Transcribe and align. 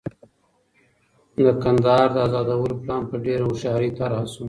د 1.45 1.47
کندهار 1.63 2.07
د 2.13 2.17
ازادولو 2.25 2.75
پلان 2.81 3.03
په 3.09 3.15
ډېره 3.25 3.43
هوښیارۍ 3.47 3.89
طرح 3.99 4.21
شو. 4.33 4.39